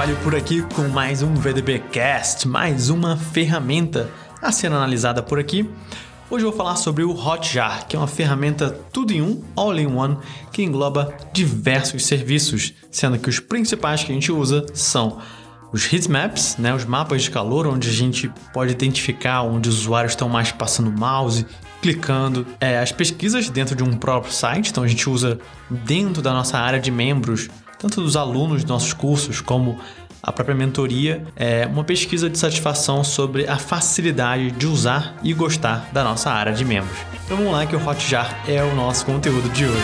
[0.00, 4.10] Carvalho por aqui com mais um VDBcast, mais uma ferramenta
[4.40, 5.68] a ser analisada por aqui.
[6.30, 9.78] Hoje eu vou falar sobre o Hotjar, que é uma ferramenta tudo em um, all
[9.78, 10.16] in one,
[10.54, 15.18] que engloba diversos serviços, sendo que os principais que a gente usa são
[15.70, 20.12] os heatmaps, né, os mapas de calor, onde a gente pode identificar onde os usuários
[20.12, 21.44] estão mais passando mouse,
[21.82, 26.32] clicando, é, as pesquisas dentro de um próprio site, então a gente usa dentro da
[26.32, 29.78] nossa área de membros, tanto dos alunos dos nossos cursos como
[30.22, 35.88] a própria mentoria é uma pesquisa de satisfação sobre a facilidade de usar e gostar
[35.92, 36.98] da nossa área de membros.
[37.24, 39.82] Então vamos lá que o Hotjar é o nosso conteúdo de hoje.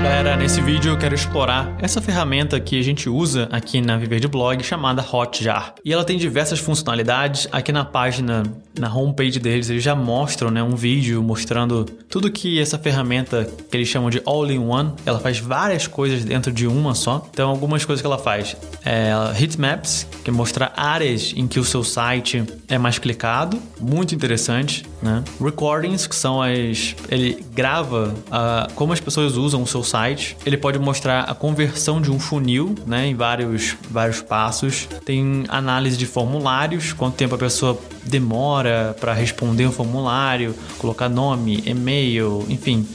[0.00, 4.20] Galera, nesse vídeo eu quero explorar essa ferramenta que a gente usa aqui na Viver
[4.20, 5.74] de Blog chamada Hotjar.
[5.84, 7.48] E ela tem diversas funcionalidades.
[7.50, 8.44] Aqui na página,
[8.78, 13.76] na homepage deles, eles já mostram né, um vídeo mostrando tudo que essa ferramenta que
[13.76, 17.26] eles chamam de All-in-One, ela faz várias coisas dentro de uma só.
[17.32, 21.82] Então, algumas coisas que ela faz é heatmaps, que mostra áreas em que o seu
[21.82, 25.24] site é mais clicado, muito interessante, né?
[25.40, 29.97] Recordings, que são as ele grava uh, como as pessoas usam o seu site.
[30.46, 34.88] Ele pode mostrar a conversão de um funil, né, em vários, vários passos.
[35.04, 41.62] Tem análise de formulários, quanto tempo a pessoa demora para responder um formulário, colocar nome,
[41.66, 42.86] e-mail, enfim,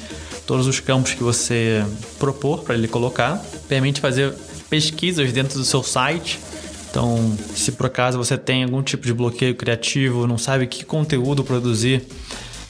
[0.48, 1.86] todos os campos que você
[2.18, 3.44] propor para ele colocar.
[3.68, 4.34] Permite fazer
[4.70, 6.40] pesquisas dentro do seu site.
[6.90, 11.44] Então, se por acaso você tem algum tipo de bloqueio criativo, não sabe que conteúdo
[11.44, 12.04] produzir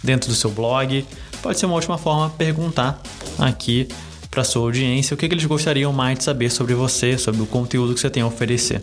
[0.01, 1.05] dentro do seu blog,
[1.41, 3.01] pode ser uma ótima forma perguntar
[3.37, 3.87] aqui
[4.33, 7.45] para sua audiência o que, que eles gostariam mais de saber sobre você, sobre o
[7.45, 8.81] conteúdo que você tem a oferecer.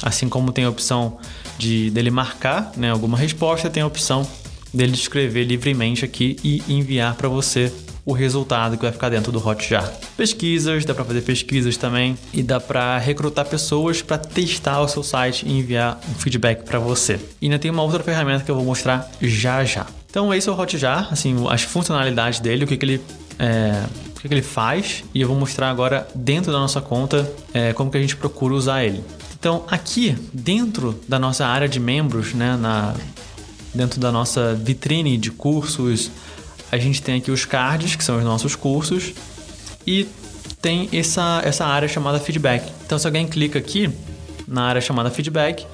[0.00, 1.18] Assim como tem a opção
[1.58, 4.24] de dele marcar né, alguma resposta, tem a opção
[4.72, 7.72] dele escrever livremente aqui e enviar para você
[8.04, 9.92] o resultado que vai ficar dentro do Hotjar.
[10.16, 15.02] Pesquisas, dá para fazer pesquisas também e dá para recrutar pessoas para testar o seu
[15.02, 17.18] site e enviar um feedback para você.
[17.40, 19.86] E ainda tem uma outra ferramenta que eu vou mostrar já já.
[20.08, 23.00] Então esse é o Hotjar, assim, as funcionalidades dele, o que, que ele
[23.38, 23.82] é,
[24.24, 27.90] o que ele faz e eu vou mostrar agora dentro da nossa conta é, como
[27.90, 29.02] que a gente procura usar ele.
[29.38, 32.94] Então aqui dentro da nossa área de membros, né, na,
[33.74, 36.10] dentro da nossa vitrine de cursos,
[36.70, 39.12] a gente tem aqui os cards, que são os nossos cursos,
[39.86, 40.06] e
[40.60, 42.70] tem essa, essa área chamada feedback.
[42.86, 43.90] Então se alguém clica aqui
[44.46, 45.66] na área chamada feedback,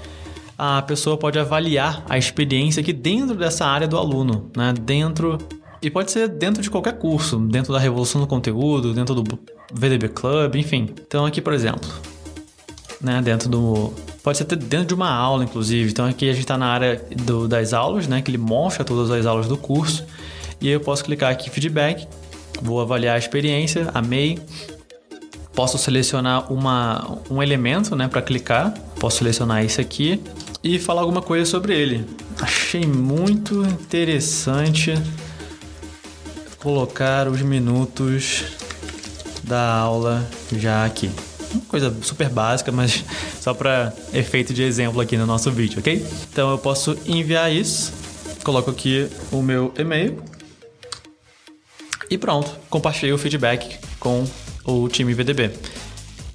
[0.56, 4.72] a pessoa pode avaliar a experiência aqui dentro dessa área do aluno, né?
[4.72, 5.38] dentro
[5.80, 9.38] e pode ser dentro de qualquer curso, dentro da revolução do conteúdo, dentro do
[9.72, 10.90] VDB Club, enfim.
[11.06, 11.88] Então aqui, por exemplo,
[13.00, 15.90] né, dentro do pode ser dentro de uma aula, inclusive.
[15.90, 19.10] Então aqui a gente está na área do, das aulas, né, que ele mostra todas
[19.10, 20.04] as aulas do curso.
[20.60, 22.08] E aí eu posso clicar aqui feedback,
[22.60, 24.38] vou avaliar a experiência, amei.
[25.54, 28.74] Posso selecionar uma, um elemento, né, para clicar.
[28.98, 30.20] Posso selecionar esse aqui
[30.62, 32.04] e falar alguma coisa sobre ele.
[32.40, 34.94] Achei muito interessante
[36.58, 38.44] colocar os minutos
[39.44, 41.10] da aula já aqui.
[41.52, 43.04] Uma coisa super básica, mas
[43.40, 46.04] só para efeito de exemplo aqui no nosso vídeo, ok?
[46.30, 47.92] Então eu posso enviar isso,
[48.44, 50.22] coloco aqui o meu e-mail
[52.10, 54.26] e pronto, compartilhei o feedback com
[54.64, 55.50] o time VDB.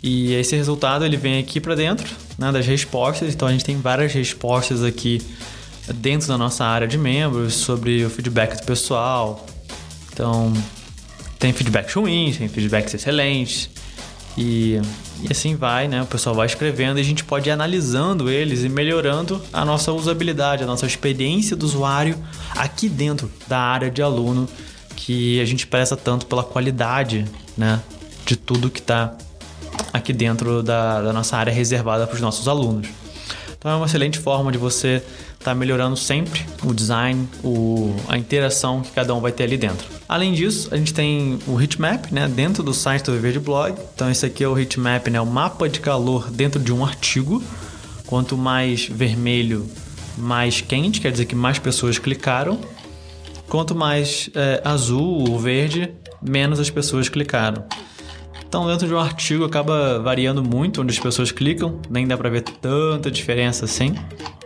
[0.02, 3.78] E esse resultado ele vem aqui para dentro né, das respostas, então a gente tem
[3.78, 5.22] várias respostas aqui
[5.96, 9.46] dentro da nossa área de membros sobre o feedback do pessoal,
[10.14, 10.54] então,
[11.40, 13.70] tem feedbacks ruins, tem feedbacks excelentes.
[14.38, 14.80] E,
[15.22, 16.02] e assim vai, né?
[16.02, 19.92] O pessoal vai escrevendo e a gente pode ir analisando eles e melhorando a nossa
[19.92, 22.16] usabilidade, a nossa experiência do usuário
[22.56, 24.48] aqui dentro da área de aluno
[24.96, 27.26] que a gente presta tanto pela qualidade,
[27.58, 27.82] né?
[28.26, 29.16] De tudo que está
[29.92, 32.88] aqui dentro da, da nossa área reservada para os nossos alunos.
[33.64, 35.02] Então é uma excelente forma de você
[35.40, 39.56] estar tá melhorando sempre o design, o, a interação que cada um vai ter ali
[39.56, 39.88] dentro.
[40.06, 43.74] Além disso, a gente tem o heatmap né, dentro do site do Viver de Blog.
[43.96, 47.42] Então esse aqui é o heatmap, né, o mapa de calor dentro de um artigo.
[48.06, 49.66] Quanto mais vermelho,
[50.18, 52.60] mais quente, quer dizer que mais pessoas clicaram.
[53.48, 55.90] Quanto mais é, azul ou verde,
[56.22, 57.64] menos as pessoas clicaram.
[58.54, 62.30] Então, dentro de um artigo acaba variando muito onde as pessoas clicam, nem dá para
[62.30, 63.96] ver tanta diferença assim,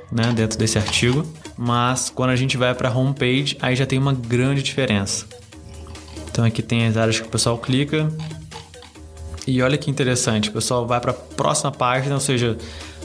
[0.09, 1.25] né, dentro desse artigo.
[1.57, 5.25] Mas quando a gente vai para homepage, aí já tem uma grande diferença.
[6.31, 8.09] Então aqui tem as áreas que o pessoal clica.
[9.45, 12.57] E olha que interessante, o pessoal vai para a próxima página, ou seja,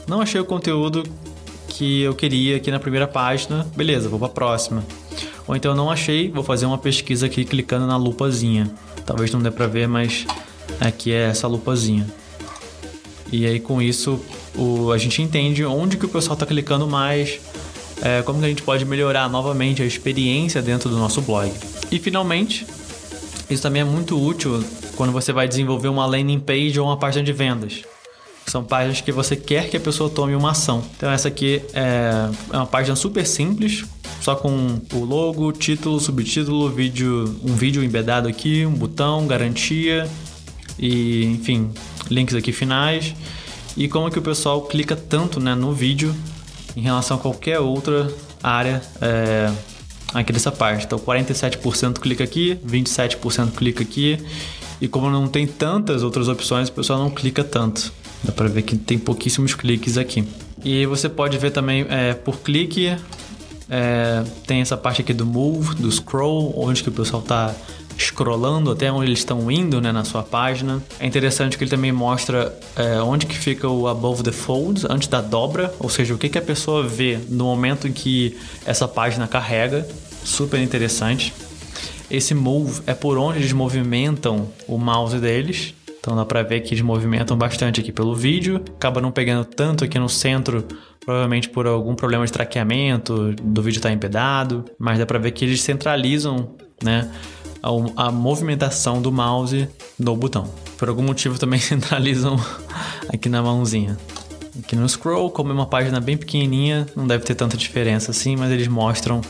[0.07, 1.03] não achei o conteúdo
[1.67, 4.85] que eu queria aqui na primeira página, beleza, vou para a próxima.
[5.49, 8.71] Ou então não achei, vou fazer uma pesquisa aqui clicando na lupazinha.
[9.05, 10.25] Talvez não dê para ver, mas
[10.81, 12.07] aqui é essa lupazinha.
[13.31, 14.21] E aí com isso
[14.57, 17.41] o, a gente entende onde que o pessoal está clicando mais,
[18.03, 21.51] é, como que a gente pode melhorar novamente a experiência dentro do nosso blog.
[21.91, 22.67] E finalmente,
[23.49, 24.63] isso também é muito útil
[24.97, 27.83] quando você vai desenvolver uma landing page ou uma página de vendas.
[28.47, 30.83] São páginas que você quer que a pessoa tome uma ação.
[30.97, 33.85] Então essa aqui é, é uma página super simples,
[34.21, 40.09] só com o logo, título, subtítulo, vídeo, um vídeo embedado aqui, um botão, garantia
[40.79, 41.71] e, enfim,
[42.11, 43.15] links aqui finais.
[43.77, 46.15] E como é que o pessoal clica tanto né, no vídeo
[46.77, 49.51] em relação a qualquer outra área é,
[50.13, 50.85] aqui dessa parte.
[50.85, 54.19] Então 47% clica aqui, 27% clica aqui.
[54.81, 57.93] E como não tem tantas outras opções, o pessoal não clica tanto.
[58.25, 60.27] Dá para ver que tem pouquíssimos cliques aqui.
[60.65, 62.97] E você pode ver também é, por clique,
[63.69, 67.55] é, tem essa parte aqui do move, do scroll, onde que o pessoal está
[68.07, 70.83] scrollando até onde eles estão indo né, na sua página.
[70.99, 75.09] É interessante que ele também mostra é, onde que fica o above the folds, antes
[75.09, 78.87] da dobra, ou seja, o que, que a pessoa vê no momento em que essa
[78.87, 79.87] página carrega.
[80.25, 81.33] Super interessante.
[82.11, 85.75] Esse move é por onde eles movimentam o mouse deles.
[85.99, 88.61] Então dá para ver que eles movimentam bastante aqui pelo vídeo.
[88.77, 90.65] Acaba não pegando tanto aqui no centro,
[91.05, 95.31] provavelmente por algum problema de traqueamento, do vídeo estar tá empedado, mas dá para ver
[95.31, 96.51] que eles centralizam,
[96.83, 97.09] né,
[97.63, 99.69] a, a movimentação do mouse
[99.99, 100.49] no botão.
[100.77, 102.37] Por algum motivo também centralizam
[103.09, 103.97] aqui na mãozinha.
[104.59, 108.37] Aqui no scroll, como é uma página bem pequenininha, não deve ter tanta diferença assim,
[108.37, 109.23] mas eles mostram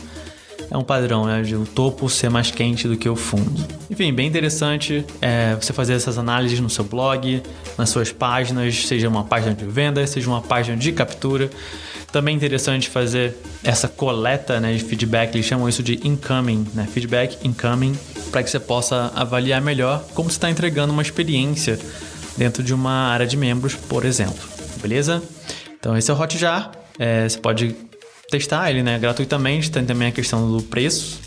[0.73, 1.43] é um padrão, né?
[1.43, 3.63] De o topo ser mais quente do que o fundo.
[3.91, 7.43] Enfim, bem interessante é, você fazer essas análises no seu blog,
[7.77, 11.49] nas suas páginas, seja uma página de venda, seja uma página de captura.
[12.11, 16.87] Também interessante fazer essa coleta né, de feedback, eles chamam isso de incoming, né?
[16.91, 17.95] Feedback incoming,
[18.33, 21.79] para que você possa avaliar melhor como você está entregando uma experiência
[22.35, 24.43] dentro de uma área de membros, por exemplo.
[24.81, 25.21] Beleza?
[25.79, 26.71] Então esse é o Hotjar.
[26.97, 27.75] É, você pode
[28.31, 31.21] testar ele né, gratuitamente, tem também a questão do preço.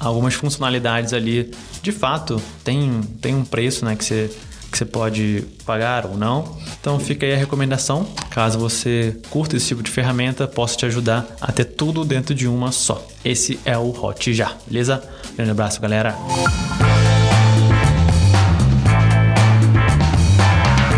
[0.00, 1.52] Algumas funcionalidades ali,
[1.82, 4.30] de fato, tem, tem um preço né, que você
[4.70, 6.56] que você pode pagar ou não.
[6.80, 8.06] Então fica aí a recomendação.
[8.30, 12.46] Caso você curta esse tipo de ferramenta, posso te ajudar a ter tudo dentro de
[12.46, 13.04] uma só.
[13.24, 15.02] Esse é o Hot Já, beleza?
[15.34, 16.16] Grande abraço, galera.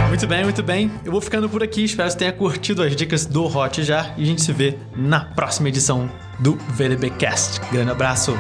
[0.09, 0.91] Muito bem, muito bem.
[1.03, 1.85] Eu vou ficando por aqui.
[1.85, 4.77] Espero que você tenha curtido as dicas do Hot Já e a gente se vê
[4.95, 7.59] na próxima edição do VDB Cast.
[7.73, 8.35] Grande abraço.